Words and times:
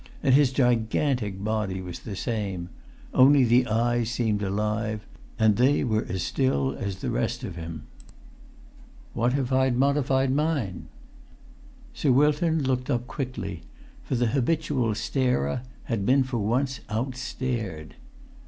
And 0.23 0.33
his 0.33 0.51
gigantic 0.51 1.43
body 1.43 1.79
was 1.79 1.99
the 1.99 2.15
same; 2.15 2.69
only 3.13 3.43
the 3.43 3.67
eyes 3.67 4.09
seemed 4.09 4.41
alive; 4.41 5.05
and 5.37 5.55
they 5.57 5.83
were 5.83 6.07
as 6.09 6.23
still 6.23 6.73
as 6.75 7.01
the 7.01 7.11
rest 7.11 7.43
of 7.43 7.55
him. 7.55 7.83
"What 9.13 9.37
if 9.37 9.51
I've 9.51 9.75
modified 9.75 10.31
mine?" 10.31 10.87
Sir 11.93 12.11
Wilton 12.11 12.63
looked 12.63 12.89
up 12.89 13.05
quickly; 13.05 13.61
for 14.01 14.15
the 14.15 14.25
habitual 14.33 14.95
starer 14.95 15.61
had 15.83 16.03
been 16.03 16.23
for 16.23 16.39
once 16.39 16.79
outstared. 16.89 17.93